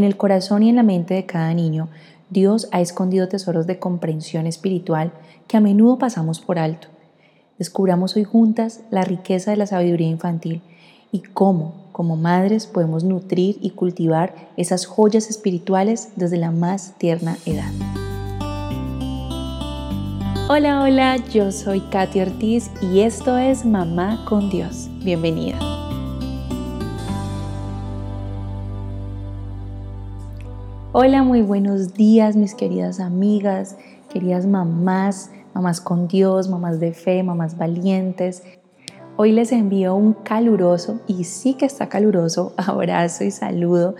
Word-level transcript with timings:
En 0.00 0.04
el 0.04 0.16
corazón 0.16 0.62
y 0.62 0.70
en 0.70 0.76
la 0.76 0.82
mente 0.82 1.12
de 1.12 1.26
cada 1.26 1.52
niño, 1.52 1.90
Dios 2.30 2.68
ha 2.72 2.80
escondido 2.80 3.28
tesoros 3.28 3.66
de 3.66 3.78
comprensión 3.78 4.46
espiritual 4.46 5.12
que 5.46 5.58
a 5.58 5.60
menudo 5.60 5.98
pasamos 5.98 6.40
por 6.40 6.58
alto. 6.58 6.88
Descubramos 7.58 8.16
hoy 8.16 8.24
juntas 8.24 8.80
la 8.90 9.04
riqueza 9.04 9.50
de 9.50 9.58
la 9.58 9.66
sabiduría 9.66 10.08
infantil 10.08 10.62
y 11.12 11.18
cómo, 11.20 11.74
como 11.92 12.16
madres, 12.16 12.66
podemos 12.66 13.04
nutrir 13.04 13.58
y 13.60 13.72
cultivar 13.72 14.34
esas 14.56 14.86
joyas 14.86 15.28
espirituales 15.28 16.12
desde 16.16 16.38
la 16.38 16.50
más 16.50 16.94
tierna 16.96 17.36
edad. 17.44 17.70
Hola, 20.48 20.82
hola, 20.82 21.18
yo 21.30 21.52
soy 21.52 21.80
Katy 21.80 22.22
Ortiz 22.22 22.70
y 22.80 23.00
esto 23.00 23.36
es 23.36 23.66
Mamá 23.66 24.24
con 24.26 24.48
Dios. 24.48 24.88
Bienvenida. 25.04 25.79
Hola, 30.92 31.22
muy 31.22 31.42
buenos 31.42 31.94
días 31.94 32.34
mis 32.34 32.56
queridas 32.56 32.98
amigas, 32.98 33.76
queridas 34.12 34.44
mamás, 34.44 35.30
mamás 35.54 35.80
con 35.80 36.08
Dios, 36.08 36.48
mamás 36.48 36.80
de 36.80 36.92
fe, 36.92 37.22
mamás 37.22 37.56
valientes. 37.56 38.42
Hoy 39.16 39.30
les 39.30 39.52
envío 39.52 39.94
un 39.94 40.14
caluroso, 40.14 40.98
y 41.06 41.22
sí 41.22 41.54
que 41.54 41.64
está 41.64 41.88
caluroso, 41.88 42.54
abrazo 42.56 43.22
y 43.22 43.30
saludo 43.30 43.94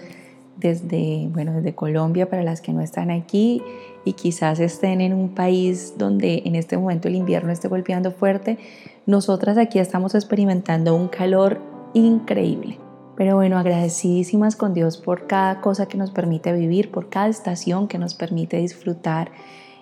desde, 0.56 1.28
bueno, 1.32 1.52
desde 1.52 1.76
Colombia 1.76 2.28
para 2.28 2.42
las 2.42 2.60
que 2.60 2.72
no 2.72 2.80
están 2.80 3.12
aquí 3.12 3.62
y 4.04 4.14
quizás 4.14 4.58
estén 4.58 5.00
en 5.00 5.14
un 5.14 5.32
país 5.32 5.94
donde 5.96 6.42
en 6.44 6.56
este 6.56 6.76
momento 6.76 7.06
el 7.06 7.14
invierno 7.14 7.52
esté 7.52 7.68
golpeando 7.68 8.10
fuerte. 8.10 8.58
Nosotras 9.06 9.58
aquí 9.58 9.78
estamos 9.78 10.16
experimentando 10.16 10.96
un 10.96 11.06
calor 11.06 11.60
increíble. 11.94 12.89
Pero 13.20 13.36
bueno, 13.36 13.58
agradecidísimas 13.58 14.56
con 14.56 14.72
Dios 14.72 14.96
por 14.96 15.26
cada 15.26 15.60
cosa 15.60 15.84
que 15.84 15.98
nos 15.98 16.10
permite 16.10 16.54
vivir, 16.54 16.90
por 16.90 17.10
cada 17.10 17.28
estación 17.28 17.86
que 17.86 17.98
nos 17.98 18.14
permite 18.14 18.56
disfrutar 18.56 19.30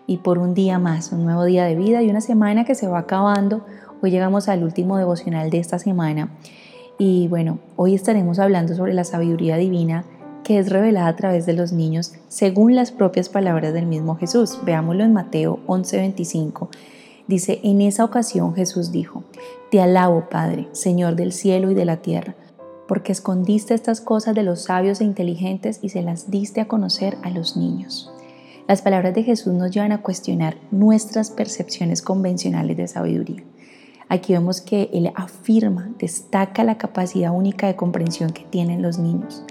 y 0.09 0.17
por 0.17 0.39
un 0.39 0.55
día 0.55 0.81
más, 0.81 1.13
un 1.13 1.23
nuevo 1.23 1.45
día 1.45 1.65
de 1.65 1.77
vida 1.77 2.03
y 2.03 2.11
una 2.11 2.21
semana 2.21 2.65
que 2.65 2.75
se 2.75 2.89
va 2.89 2.99
acabando. 2.99 3.65
Hoy 4.03 4.11
llegamos 4.11 4.49
al 4.49 4.65
último 4.65 4.99
devocional 4.99 5.51
de 5.51 5.61
esta 5.61 5.79
semana 5.79 6.31
y 6.99 7.29
bueno, 7.29 7.61
hoy 7.77 7.95
estaremos 7.95 8.41
hablando 8.41 8.75
sobre 8.75 8.93
la 8.93 9.05
sabiduría 9.05 9.57
divina 9.57 10.05
que 10.43 10.59
es 10.59 10.69
revelada 10.69 11.07
a 11.07 11.15
través 11.15 11.47
de 11.47 11.53
los 11.53 11.71
niños 11.71 12.15
según 12.27 12.75
las 12.75 12.91
propias 12.91 13.29
palabras 13.29 13.73
del 13.73 13.87
mismo 13.87 14.17
Jesús. 14.17 14.59
Veámoslo 14.65 15.05
en 15.05 15.13
Mateo 15.13 15.61
11:25. 15.69 16.71
Dice, 17.29 17.61
en 17.63 17.83
esa 17.83 18.05
ocasión 18.05 18.57
Jesús 18.57 18.91
dijo, 18.91 19.23
Te 19.71 19.81
alabo, 19.81 20.29
Padre, 20.29 20.67
Señor 20.73 21.15
del 21.15 21.31
cielo 21.31 21.71
y 21.71 21.75
de 21.75 21.85
la 21.85 21.99
tierra 21.99 22.35
porque 22.89 23.13
escondiste 23.13 23.75
estas 23.75 24.01
cosas 24.01 24.35
de 24.35 24.43
los 24.43 24.63
sabios 24.63 25.01
e 25.01 25.05
inteligentes 25.05 25.79
y 25.83 25.91
se 25.91 26.03
las 26.03 26.31
diste 26.31 26.63
a 26.63 26.67
conocer 26.67 27.19
a 27.23 27.31
los 27.31 27.57
niños. 27.57 28.11
Las 28.67 28.83
palabras 28.83 29.15
de 29.15 29.23
Jesús 29.23 29.53
nos 29.53 29.71
llevan 29.71 29.93
a 29.93 30.03
cuestionar 30.03 30.57
nuestras 30.71 31.31
percepciones 31.31 32.03
convencionales 32.03 32.77
de 32.77 32.89
sabiduría. 32.89 33.45
Aquí 34.09 34.33
vemos 34.33 34.63
que 34.63 34.89
Él 34.93 35.13
afirma, 35.15 35.91
destaca 35.99 36.65
la 36.65 36.79
capacidad 36.79 37.31
única 37.31 37.67
de 37.67 37.77
comprensión 37.77 38.31
que 38.31 38.45
tienen 38.45 38.81
los 38.81 38.99
niños, 38.99 39.45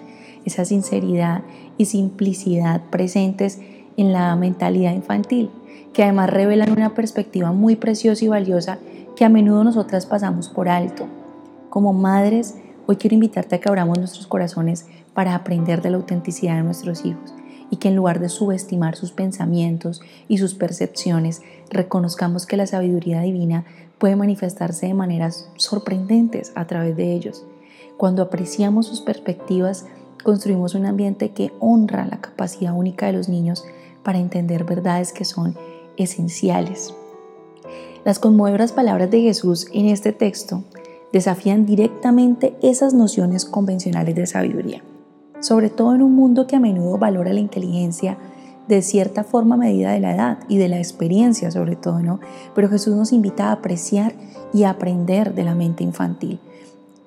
esa 0.45 0.65
sinceridad 0.65 1.43
y 1.77 1.85
simplicidad 1.85 2.81
presentes 2.89 3.59
en 3.97 4.13
la 4.13 4.35
mentalidad 4.35 4.93
infantil, 4.93 5.51
que 5.93 6.03
además 6.03 6.31
revelan 6.31 6.71
una 6.71 6.95
perspectiva 6.95 7.51
muy 7.51 7.75
preciosa 7.75 8.25
y 8.25 8.29
valiosa 8.29 8.79
que 9.15 9.25
a 9.25 9.29
menudo 9.29 9.63
nosotras 9.63 10.07
pasamos 10.07 10.49
por 10.49 10.69
alto. 10.69 11.07
Como 11.69 11.93
madres, 11.93 12.55
Hoy 12.89 12.95
quiero 12.95 13.15
invitarte 13.15 13.53
a 13.53 13.59
que 13.59 13.67
abramos 13.67 13.97
nuestros 13.97 14.27
corazones 14.27 14.85
para 15.13 15.35
aprender 15.35 15.81
de 15.81 15.89
la 15.89 15.97
autenticidad 15.97 16.55
de 16.55 16.63
nuestros 16.63 17.03
hijos 17.03 17.33
y 17.69 17.75
que 17.75 17.89
en 17.89 17.97
lugar 17.97 18.21
de 18.21 18.29
subestimar 18.29 18.95
sus 18.95 19.11
pensamientos 19.11 19.99
y 20.29 20.37
sus 20.37 20.55
percepciones, 20.55 21.41
reconozcamos 21.69 22.45
que 22.45 22.55
la 22.55 22.65
sabiduría 22.65 23.19
divina 23.19 23.65
puede 23.97 24.15
manifestarse 24.15 24.85
de 24.85 24.93
maneras 24.93 25.49
sorprendentes 25.57 26.53
a 26.55 26.65
través 26.65 26.95
de 26.95 27.11
ellos. 27.11 27.45
Cuando 27.97 28.21
apreciamos 28.21 28.87
sus 28.87 29.01
perspectivas, 29.01 29.85
construimos 30.23 30.73
un 30.73 30.85
ambiente 30.85 31.31
que 31.31 31.51
honra 31.59 32.05
la 32.05 32.21
capacidad 32.21 32.73
única 32.73 33.07
de 33.07 33.13
los 33.13 33.27
niños 33.27 33.65
para 34.01 34.19
entender 34.19 34.63
verdades 34.63 35.11
que 35.11 35.25
son 35.25 35.57
esenciales. 35.97 36.93
Las 38.05 38.19
conmovedoras 38.19 38.71
palabras 38.71 39.11
de 39.11 39.19
Jesús 39.19 39.67
en 39.73 39.87
este 39.87 40.13
texto 40.13 40.63
desafían 41.13 41.65
directamente 41.65 42.57
esas 42.61 42.93
nociones 42.93 43.45
convencionales 43.45 44.15
de 44.15 44.27
sabiduría, 44.27 44.83
sobre 45.39 45.69
todo 45.69 45.95
en 45.95 46.01
un 46.01 46.15
mundo 46.15 46.47
que 46.47 46.55
a 46.55 46.59
menudo 46.59 46.97
valora 46.97 47.33
la 47.33 47.39
inteligencia 47.39 48.17
de 48.67 48.81
cierta 48.81 49.23
forma 49.23 49.55
a 49.55 49.59
medida 49.59 49.91
de 49.91 49.99
la 49.99 50.13
edad 50.13 50.39
y 50.49 50.57
de 50.57 50.67
la 50.67 50.77
experiencia 50.77 51.51
sobre 51.51 51.75
todo, 51.75 51.99
¿no? 51.99 52.19
Pero 52.53 52.69
Jesús 52.69 52.95
nos 52.95 53.13
invita 53.13 53.47
a 53.47 53.53
apreciar 53.53 54.13
y 54.53 54.63
a 54.63 54.71
aprender 54.71 55.33
de 55.33 55.43
la 55.43 55.55
mente 55.55 55.83
infantil. 55.83 56.39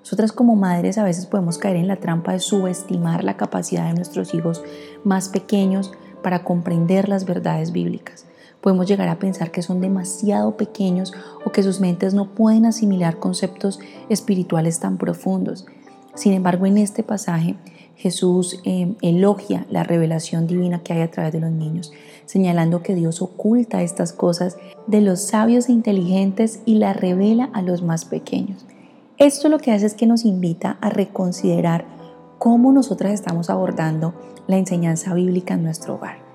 Nosotras 0.00 0.32
como 0.32 0.56
madres 0.56 0.96
a 0.98 1.04
veces 1.04 1.26
podemos 1.26 1.58
caer 1.58 1.76
en 1.76 1.86
la 1.86 1.96
trampa 1.96 2.32
de 2.32 2.40
subestimar 2.40 3.22
la 3.22 3.36
capacidad 3.36 3.86
de 3.86 3.94
nuestros 3.94 4.34
hijos 4.34 4.62
más 5.04 5.28
pequeños 5.28 5.92
para 6.22 6.42
comprender 6.42 7.08
las 7.08 7.26
verdades 7.26 7.72
bíblicas. 7.72 8.24
Podemos 8.60 8.86
llegar 8.86 9.08
a 9.08 9.18
pensar 9.18 9.50
que 9.50 9.62
son 9.62 9.80
demasiado 9.80 10.56
pequeños 10.56 11.12
o 11.44 11.50
que 11.50 11.62
sus 11.62 11.80
mentes 11.80 12.12
no 12.12 12.34
pueden 12.34 12.66
asimilar 12.66 13.18
conceptos 13.18 13.80
espirituales 14.08 14.80
tan 14.80 14.98
profundos. 14.98 15.66
Sin 16.14 16.34
embargo, 16.34 16.66
en 16.66 16.76
este 16.76 17.02
pasaje 17.02 17.56
Jesús 17.96 18.60
eh, 18.64 18.94
elogia 19.00 19.66
la 19.70 19.82
revelación 19.82 20.46
divina 20.46 20.82
que 20.82 20.92
hay 20.92 21.00
a 21.00 21.10
través 21.10 21.32
de 21.32 21.40
los 21.40 21.50
niños, 21.50 21.92
señalando 22.26 22.82
que 22.82 22.94
Dios 22.94 23.22
oculta 23.22 23.82
estas 23.82 24.12
cosas 24.12 24.56
de 24.86 25.00
los 25.00 25.20
sabios 25.20 25.68
e 25.68 25.72
inteligentes 25.72 26.60
y 26.66 26.74
las 26.74 26.96
revela 26.96 27.50
a 27.52 27.62
los 27.62 27.82
más 27.82 28.04
pequeños. 28.04 28.66
Esto 29.16 29.48
lo 29.48 29.58
que 29.58 29.72
hace 29.72 29.86
es 29.86 29.94
que 29.94 30.06
nos 30.06 30.24
invita 30.24 30.78
a 30.80 30.90
reconsiderar 30.90 31.84
cómo 32.38 32.72
nosotras 32.72 33.12
estamos 33.12 33.50
abordando 33.50 34.14
la 34.46 34.56
enseñanza 34.56 35.12
bíblica 35.14 35.54
en 35.54 35.62
nuestro 35.62 35.96
hogar 35.96 36.29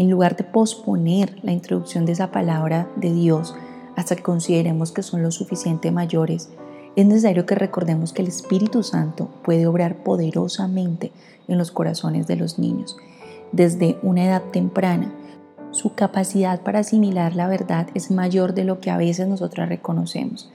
en 0.00 0.08
lugar 0.08 0.34
de 0.34 0.44
posponer 0.44 1.36
la 1.42 1.52
introducción 1.52 2.06
de 2.06 2.12
esa 2.12 2.32
palabra 2.32 2.88
de 2.96 3.12
Dios 3.12 3.54
hasta 3.96 4.16
que 4.16 4.22
consideremos 4.22 4.92
que 4.92 5.02
son 5.02 5.22
lo 5.22 5.30
suficiente 5.30 5.90
mayores, 5.90 6.48
es 6.96 7.04
necesario 7.04 7.44
que 7.44 7.54
recordemos 7.54 8.14
que 8.14 8.22
el 8.22 8.28
Espíritu 8.28 8.82
Santo 8.82 9.28
puede 9.44 9.66
obrar 9.66 10.02
poderosamente 10.02 11.12
en 11.48 11.58
los 11.58 11.70
corazones 11.70 12.26
de 12.26 12.36
los 12.36 12.58
niños. 12.58 12.96
Desde 13.52 13.98
una 14.02 14.24
edad 14.24 14.42
temprana, 14.50 15.12
su 15.70 15.92
capacidad 15.94 16.62
para 16.62 16.78
asimilar 16.78 17.36
la 17.36 17.46
verdad 17.46 17.88
es 17.92 18.10
mayor 18.10 18.54
de 18.54 18.64
lo 18.64 18.80
que 18.80 18.90
a 18.90 18.96
veces 18.96 19.28
nosotros 19.28 19.68
reconocemos. 19.68 20.50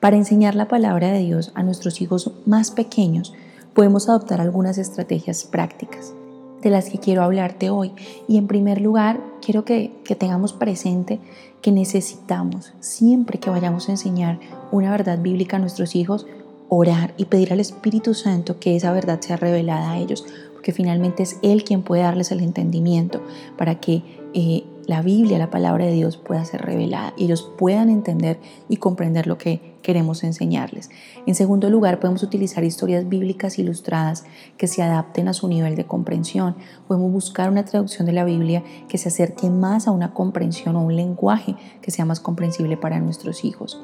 Para 0.00 0.16
enseñar 0.16 0.54
la 0.54 0.66
palabra 0.66 1.12
de 1.12 1.18
Dios 1.18 1.52
a 1.54 1.62
nuestros 1.62 2.00
hijos 2.00 2.32
más 2.46 2.70
pequeños, 2.70 3.34
podemos 3.74 4.08
adoptar 4.08 4.40
algunas 4.40 4.78
estrategias 4.78 5.44
prácticas 5.44 6.14
de 6.62 6.70
las 6.70 6.90
que 6.90 6.98
quiero 6.98 7.22
hablarte 7.22 7.70
hoy. 7.70 7.92
Y 8.26 8.36
en 8.38 8.46
primer 8.46 8.80
lugar, 8.80 9.20
quiero 9.40 9.64
que, 9.64 9.92
tengamos 10.18 10.52
presente 10.52 11.20
que 11.62 11.72
necesitamos, 11.72 12.72
siempre 12.80 13.38
que 13.38 13.50
vayamos 13.50 13.88
a 13.88 13.92
enseñar 13.92 14.38
una 14.70 14.90
verdad 14.90 15.18
bíblica 15.18 15.56
a 15.56 15.60
nuestros 15.60 15.96
hijos, 15.96 16.26
orar 16.68 17.14
y 17.16 17.24
pedir 17.24 17.52
al 17.52 17.60
Espíritu 17.60 18.14
Santo 18.14 18.60
que 18.60 18.76
esa 18.76 18.92
verdad 18.92 19.20
sea 19.20 19.36
revelada 19.36 19.92
a 19.92 19.98
ellos, 19.98 20.24
porque 20.52 20.72
finalmente 20.72 21.22
es 21.22 21.38
Él 21.42 21.64
quien 21.64 21.82
puede 21.82 22.02
darles 22.02 22.30
el 22.30 22.40
entendimiento 22.40 23.20
para 23.56 23.80
que 23.80 24.02
eh, 24.34 24.64
la 24.88 25.02
Biblia, 25.02 25.36
la 25.36 25.50
palabra 25.50 25.84
de 25.84 25.92
Dios 25.92 26.16
pueda 26.16 26.42
ser 26.46 26.62
revelada 26.62 27.12
y 27.14 27.26
ellos 27.26 27.52
puedan 27.58 27.90
entender 27.90 28.40
y 28.70 28.78
comprender 28.78 29.26
lo 29.26 29.36
que 29.36 29.76
queremos 29.82 30.24
enseñarles. 30.24 30.88
En 31.26 31.34
segundo 31.34 31.68
lugar, 31.68 32.00
podemos 32.00 32.22
utilizar 32.22 32.64
historias 32.64 33.06
bíblicas 33.06 33.58
ilustradas 33.58 34.24
que 34.56 34.66
se 34.66 34.82
adapten 34.82 35.28
a 35.28 35.34
su 35.34 35.46
nivel 35.46 35.76
de 35.76 35.84
comprensión. 35.84 36.56
Podemos 36.88 37.12
buscar 37.12 37.50
una 37.50 37.66
traducción 37.66 38.06
de 38.06 38.14
la 38.14 38.24
Biblia 38.24 38.64
que 38.88 38.96
se 38.96 39.10
acerque 39.10 39.50
más 39.50 39.86
a 39.88 39.90
una 39.90 40.14
comprensión 40.14 40.74
o 40.74 40.80
un 40.80 40.96
lenguaje 40.96 41.54
que 41.82 41.90
sea 41.90 42.06
más 42.06 42.18
comprensible 42.18 42.78
para 42.78 42.98
nuestros 42.98 43.44
hijos. 43.44 43.82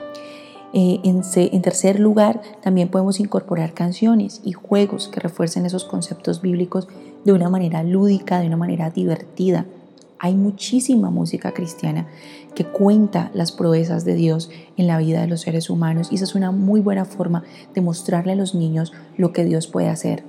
Eh, 0.72 1.00
en, 1.04 1.20
en, 1.36 1.62
tercer 1.62 2.00
lugar, 2.00 2.40
también 2.62 2.88
podemos 2.88 3.20
incorporar 3.20 3.74
canciones 3.74 4.40
y 4.42 4.52
juegos 4.52 5.08
que 5.08 5.20
refuercen 5.20 5.66
esos 5.66 5.84
conceptos 5.84 6.40
bíblicos 6.40 6.88
de 7.26 7.32
una 7.34 7.50
manera 7.50 7.82
lúdica, 7.82 8.40
de 8.40 8.46
una 8.46 8.56
manera 8.56 8.88
divertida. 8.88 9.66
Hay 10.24 10.36
muchísima 10.36 11.10
música 11.10 11.52
cristiana 11.52 12.06
que 12.54 12.64
cuenta 12.64 13.30
las 13.34 13.52
proezas 13.52 14.06
de 14.06 14.14
Dios 14.14 14.48
en 14.78 14.86
la 14.86 14.96
vida 14.96 15.20
de 15.20 15.26
los 15.26 15.42
seres 15.42 15.68
humanos 15.68 16.08
y 16.10 16.14
esa 16.14 16.24
es 16.24 16.34
una 16.34 16.50
muy 16.50 16.80
buena 16.80 17.04
forma 17.04 17.44
de 17.74 17.82
mostrarle 17.82 18.32
a 18.32 18.34
los 18.34 18.54
niños 18.54 18.94
lo 19.18 19.34
que 19.34 19.44
Dios 19.44 19.66
puede 19.66 19.90
hacer. 19.90 20.24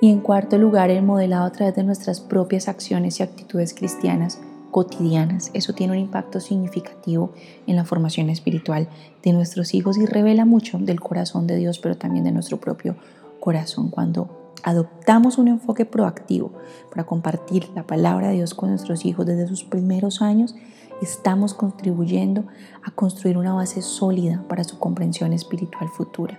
Y 0.00 0.12
en 0.12 0.20
cuarto 0.20 0.56
lugar, 0.56 0.90
el 0.90 1.02
modelado 1.02 1.46
a 1.46 1.50
través 1.50 1.74
de 1.74 1.82
nuestras 1.82 2.20
propias 2.20 2.68
acciones 2.68 3.18
y 3.18 3.24
actitudes 3.24 3.74
cristianas 3.74 4.38
cotidianas. 4.70 5.50
Eso 5.52 5.72
tiene 5.72 5.94
un 5.94 5.98
impacto 5.98 6.38
significativo 6.38 7.32
en 7.66 7.74
la 7.74 7.84
formación 7.84 8.30
espiritual 8.30 8.88
de 9.24 9.32
nuestros 9.32 9.74
hijos 9.74 9.98
y 9.98 10.06
revela 10.06 10.44
mucho 10.44 10.78
del 10.78 11.00
corazón 11.00 11.48
de 11.48 11.56
Dios, 11.56 11.80
pero 11.80 11.96
también 11.96 12.24
de 12.24 12.30
nuestro 12.30 12.58
propio 12.58 12.94
corazón 13.40 13.88
cuando 13.88 14.37
adoptamos 14.62 15.38
un 15.38 15.48
enfoque 15.48 15.84
proactivo 15.84 16.52
para 16.90 17.04
compartir 17.04 17.68
la 17.74 17.86
palabra 17.86 18.28
de 18.28 18.34
Dios 18.34 18.54
con 18.54 18.70
nuestros 18.70 19.04
hijos 19.04 19.26
desde 19.26 19.46
sus 19.46 19.64
primeros 19.64 20.22
años, 20.22 20.54
estamos 21.00 21.54
contribuyendo 21.54 22.44
a 22.82 22.90
construir 22.90 23.38
una 23.38 23.54
base 23.54 23.82
sólida 23.82 24.42
para 24.48 24.64
su 24.64 24.78
comprensión 24.78 25.32
espiritual 25.32 25.88
futura. 25.88 26.38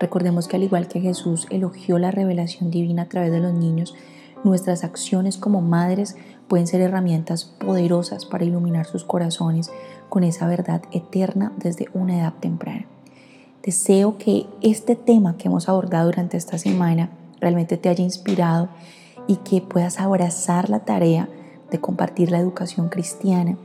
Recordemos 0.00 0.48
que 0.48 0.56
al 0.56 0.64
igual 0.64 0.88
que 0.88 1.00
Jesús 1.00 1.46
elogió 1.50 1.98
la 1.98 2.10
revelación 2.10 2.70
divina 2.70 3.02
a 3.02 3.08
través 3.08 3.30
de 3.30 3.40
los 3.40 3.54
niños, 3.54 3.94
nuestras 4.42 4.84
acciones 4.84 5.38
como 5.38 5.62
madres 5.62 6.16
pueden 6.48 6.66
ser 6.66 6.80
herramientas 6.80 7.44
poderosas 7.44 8.26
para 8.26 8.44
iluminar 8.44 8.86
sus 8.86 9.04
corazones 9.04 9.70
con 10.08 10.24
esa 10.24 10.46
verdad 10.46 10.82
eterna 10.92 11.52
desde 11.56 11.88
una 11.94 12.18
edad 12.18 12.34
temprana. 12.40 12.86
Deseo 13.62 14.18
que 14.18 14.46
este 14.60 14.94
tema 14.94 15.38
que 15.38 15.48
hemos 15.48 15.68
abordado 15.70 16.06
durante 16.06 16.36
esta 16.36 16.58
semana 16.58 17.08
realmente 17.40 17.76
te 17.76 17.88
haya 17.88 18.04
inspirado 18.04 18.68
y 19.26 19.36
que 19.36 19.60
puedas 19.60 20.00
abrazar 20.00 20.70
la 20.70 20.80
tarea 20.80 21.28
de 21.70 21.80
compartir 21.80 22.30
la 22.30 22.38
educación 22.38 22.88
cristiana 22.88 23.56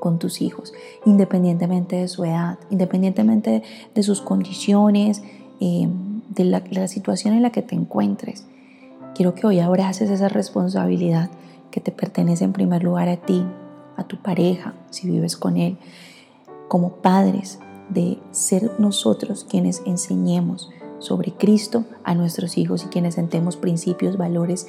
con 0.00 0.18
tus 0.18 0.40
hijos, 0.40 0.72
independientemente 1.04 1.96
de 1.96 2.08
su 2.08 2.24
edad, 2.24 2.58
independientemente 2.70 3.62
de 3.94 4.02
sus 4.02 4.20
condiciones, 4.20 5.22
eh, 5.60 5.88
de 6.30 6.44
la 6.44 6.88
situación 6.88 7.34
en 7.34 7.42
la 7.42 7.50
que 7.50 7.62
te 7.62 7.74
encuentres. 7.74 8.46
Quiero 9.14 9.34
que 9.34 9.46
hoy 9.46 9.60
abraces 9.60 10.10
esa 10.10 10.28
responsabilidad 10.28 11.30
que 11.70 11.80
te 11.80 11.92
pertenece 11.92 12.44
en 12.44 12.52
primer 12.52 12.82
lugar 12.82 13.08
a 13.08 13.16
ti, 13.16 13.44
a 13.96 14.04
tu 14.04 14.16
pareja, 14.16 14.74
si 14.90 15.10
vives 15.10 15.36
con 15.36 15.56
él, 15.56 15.76
como 16.68 16.90
padres, 16.92 17.58
de 17.88 18.18
ser 18.30 18.70
nosotros 18.78 19.44
quienes 19.48 19.82
enseñemos 19.84 20.70
sobre 21.00 21.32
Cristo 21.32 21.84
a 22.04 22.14
nuestros 22.14 22.56
hijos 22.56 22.84
y 22.84 22.88
quienes 22.88 23.14
sentemos 23.16 23.56
principios, 23.56 24.16
valores 24.16 24.68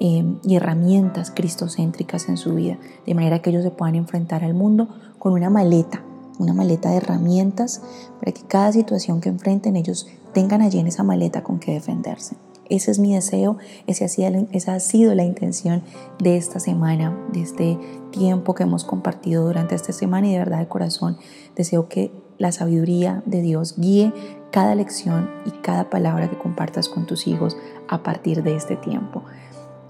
em, 0.00 0.38
y 0.44 0.56
herramientas 0.56 1.30
cristocéntricas 1.30 2.28
en 2.28 2.36
su 2.36 2.54
vida, 2.54 2.78
de 3.06 3.14
manera 3.14 3.40
que 3.40 3.50
ellos 3.50 3.64
se 3.64 3.70
puedan 3.70 3.96
enfrentar 3.96 4.44
al 4.44 4.54
mundo 4.54 4.88
con 5.18 5.32
una 5.32 5.50
maleta, 5.50 6.02
una 6.38 6.54
maleta 6.54 6.90
de 6.90 6.96
herramientas 6.98 7.82
para 8.20 8.32
que 8.32 8.42
cada 8.42 8.72
situación 8.72 9.20
que 9.20 9.28
enfrenten 9.28 9.76
ellos 9.76 10.06
tengan 10.32 10.62
allí 10.62 10.78
en 10.78 10.86
esa 10.86 11.02
maleta 11.02 11.42
con 11.42 11.58
que 11.58 11.72
defenderse. 11.72 12.36
Ese 12.68 12.90
es 12.90 12.98
mi 12.98 13.14
deseo, 13.14 13.58
esa 13.86 14.74
ha 14.74 14.80
sido 14.80 15.14
la 15.14 15.24
intención 15.24 15.82
de 16.18 16.36
esta 16.36 16.58
semana, 16.58 17.14
de 17.32 17.42
este 17.42 17.78
tiempo 18.12 18.54
que 18.54 18.62
hemos 18.62 18.84
compartido 18.84 19.44
durante 19.44 19.74
esta 19.74 19.92
semana 19.92 20.28
y 20.28 20.32
de 20.32 20.38
verdad 20.38 20.60
de 20.60 20.68
corazón 20.68 21.18
deseo 21.54 21.88
que 21.88 22.12
la 22.38 22.50
sabiduría 22.50 23.22
de 23.26 23.42
Dios 23.42 23.74
guíe 23.76 24.12
cada 24.52 24.76
lección 24.76 25.28
y 25.44 25.50
cada 25.50 25.90
palabra 25.90 26.30
que 26.30 26.38
compartas 26.38 26.88
con 26.88 27.06
tus 27.06 27.26
hijos 27.26 27.56
a 27.88 28.04
partir 28.04 28.44
de 28.44 28.54
este 28.54 28.76
tiempo. 28.76 29.24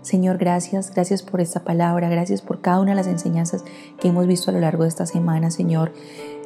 Señor, 0.01 0.39
gracias, 0.39 0.93
gracias 0.95 1.23
por 1.23 1.41
esta 1.41 1.65
palabra, 1.65 2.09
gracias 2.09 2.41
por 2.43 2.61
cada 2.61 2.81
una 2.81 2.93
de 2.93 2.97
las 2.97 3.07
enseñanzas 3.07 3.65
que 4.01 4.09
hemos 4.09 4.27
visto 4.27 4.51
a 4.51 4.55
lo 4.55 4.61
largo 4.61 4.85
de 4.85 4.89
esta 4.89 5.05
semana, 5.05 5.51
Señor. 5.51 5.93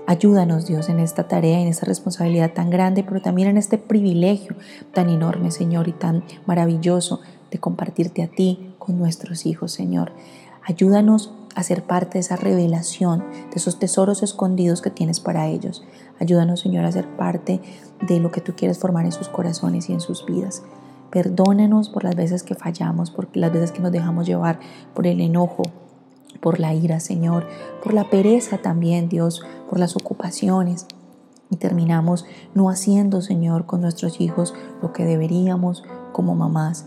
Ayúdanos, 0.06 0.66
Dios, 0.66 0.88
en 0.88 0.98
esta 1.00 1.26
tarea, 1.26 1.60
en 1.60 1.68
esta 1.68 1.86
responsabilidad 1.86 2.52
tan 2.52 2.70
grande, 2.70 3.02
pero 3.02 3.20
también 3.20 3.48
en 3.48 3.56
este 3.56 3.76
privilegio 3.78 4.56
tan 4.92 5.10
enorme, 5.10 5.50
Señor, 5.50 5.88
y 5.88 5.92
tan 5.92 6.24
maravilloso 6.46 7.20
de 7.50 7.58
compartirte 7.58 8.22
a 8.22 8.28
ti 8.28 8.74
con 8.78 8.98
nuestros 8.98 9.46
hijos, 9.46 9.72
Señor. 9.72 10.12
Ayúdanos 10.64 11.32
a 11.54 11.62
ser 11.62 11.82
parte 11.82 12.14
de 12.14 12.20
esa 12.20 12.36
revelación, 12.36 13.20
de 13.50 13.56
esos 13.56 13.78
tesoros 13.78 14.22
escondidos 14.22 14.82
que 14.82 14.90
tienes 14.90 15.20
para 15.20 15.48
ellos. 15.48 15.82
Ayúdanos, 16.20 16.60
Señor, 16.60 16.84
a 16.84 16.92
ser 16.92 17.08
parte 17.16 17.60
de 18.00 18.20
lo 18.20 18.30
que 18.30 18.40
tú 18.40 18.54
quieres 18.56 18.78
formar 18.78 19.04
en 19.04 19.12
sus 19.12 19.28
corazones 19.28 19.88
y 19.88 19.92
en 19.92 20.00
sus 20.00 20.26
vidas. 20.26 20.62
Perdónanos 21.10 21.88
por 21.88 22.04
las 22.04 22.16
veces 22.16 22.42
que 22.42 22.54
fallamos, 22.54 23.10
por 23.10 23.28
las 23.36 23.52
veces 23.52 23.72
que 23.72 23.80
nos 23.80 23.92
dejamos 23.92 24.26
llevar 24.26 24.58
por 24.94 25.06
el 25.06 25.20
enojo, 25.20 25.62
por 26.40 26.60
la 26.60 26.74
ira, 26.74 27.00
Señor, 27.00 27.46
por 27.82 27.94
la 27.94 28.10
pereza 28.10 28.58
también, 28.58 29.08
Dios, 29.08 29.42
por 29.68 29.78
las 29.78 29.96
ocupaciones. 29.96 30.86
Y 31.50 31.56
terminamos 31.56 32.26
no 32.54 32.70
haciendo, 32.70 33.22
Señor, 33.22 33.66
con 33.66 33.80
nuestros 33.80 34.20
hijos 34.20 34.52
lo 34.82 34.92
que 34.92 35.04
deberíamos 35.04 35.84
como 36.12 36.34
mamás, 36.34 36.86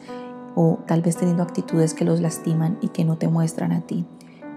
o 0.55 0.79
tal 0.87 1.01
vez 1.01 1.15
teniendo 1.15 1.43
actitudes 1.43 1.93
que 1.93 2.03
los 2.03 2.19
lastiman 2.19 2.77
y 2.81 2.89
que 2.89 3.05
no 3.05 3.17
te 3.17 3.29
muestran 3.29 3.71
a 3.71 3.81
ti. 3.81 4.05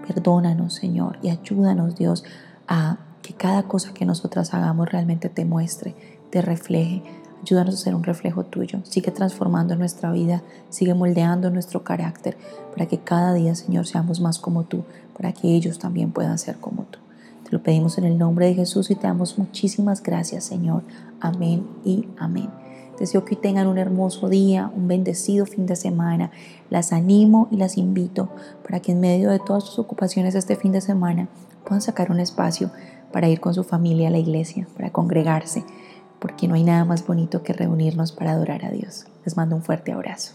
Perdónanos, 0.05 0.73
Señor, 0.73 1.19
y 1.21 1.29
ayúdanos, 1.29 1.95
Dios, 1.95 2.25
a 2.67 2.97
que 3.21 3.33
cada 3.33 3.63
cosa 3.63 3.93
que 3.93 4.05
nosotras 4.05 4.53
hagamos 4.53 4.91
realmente 4.91 5.29
te 5.29 5.45
muestre, 5.45 5.95
te 6.33 6.41
refleje. 6.41 7.03
Ayúdanos 7.43 7.75
a 7.75 7.77
ser 7.77 7.93
un 7.93 8.03
reflejo 8.03 8.43
tuyo. 8.43 8.79
Sigue 8.85 9.11
transformando 9.11 9.75
nuestra 9.75 10.11
vida, 10.11 10.41
sigue 10.69 10.95
moldeando 10.95 11.51
nuestro 11.51 11.83
carácter 11.83 12.35
para 12.71 12.87
que 12.87 12.97
cada 12.97 13.35
día, 13.35 13.53
Señor, 13.53 13.85
seamos 13.85 14.19
más 14.19 14.39
como 14.39 14.63
tú, 14.63 14.83
para 15.15 15.31
que 15.31 15.53
ellos 15.53 15.77
también 15.77 16.11
puedan 16.11 16.39
ser 16.39 16.55
como 16.55 16.85
tú. 16.85 16.97
Te 17.43 17.51
lo 17.51 17.61
pedimos 17.61 17.99
en 17.99 18.05
el 18.05 18.17
nombre 18.17 18.47
de 18.47 18.55
Jesús 18.55 18.89
y 18.89 18.95
te 18.95 19.05
damos 19.05 19.37
muchísimas 19.37 20.01
gracias, 20.01 20.45
Señor. 20.45 20.81
Amén 21.19 21.67
y 21.85 22.07
amén. 22.17 22.49
Deseo 22.97 23.25
que 23.25 23.35
tengan 23.35 23.67
un 23.67 23.77
hermoso 23.77 24.27
día, 24.27 24.71
un 24.75 24.87
bendecido 24.87 25.45
fin 25.45 25.67
de 25.67 25.75
semana. 25.75 26.31
Las 26.71 26.93
animo 26.93 27.47
y 27.51 27.57
las 27.57 27.77
invito 27.77 28.29
para 28.63 28.79
que 28.79 28.93
en 28.93 29.01
medio 29.01 29.29
de 29.29 29.37
todas 29.37 29.65
sus 29.65 29.77
ocupaciones 29.77 30.33
este 30.33 30.55
fin 30.55 30.71
de 30.71 30.81
semana 30.81 31.27
puedan 31.63 31.81
sacar 31.81 32.09
un 32.09 32.19
espacio 32.19 32.71
para 33.11 33.29
ir 33.29 33.39
con 33.39 33.53
su 33.53 33.63
familia 33.63 34.07
a 34.07 34.11
la 34.11 34.17
iglesia, 34.17 34.67
para 34.75 34.91
congregarse, 34.91 35.63
porque 36.23 36.47
no 36.47 36.55
hay 36.55 36.63
nada 36.63 36.85
más 36.85 37.05
bonito 37.05 37.43
que 37.43 37.51
reunirnos 37.51 38.13
para 38.13 38.31
adorar 38.31 38.63
a 38.63 38.71
Dios. 38.71 39.07
Les 39.25 39.35
mando 39.35 39.57
un 39.57 39.61
fuerte 39.61 39.91
abrazo. 39.91 40.31